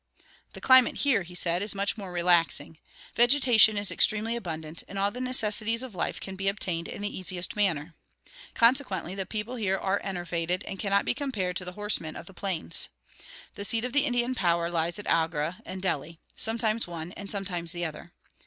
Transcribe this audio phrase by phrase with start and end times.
[0.53, 2.79] "The climate here," he said, "is much more relaxing.
[3.13, 7.15] Vegetation is extremely abundant, and all the necessities of life can be obtained in the
[7.19, 7.93] easiest manner.
[8.55, 12.33] Consequently the people here are enervated, and cannot be compared to the horsemen of the
[12.33, 12.89] plains.
[13.53, 17.71] The seat of the Indian power lies at Agra and Delhi sometimes one and sometimes
[17.71, 18.11] the other.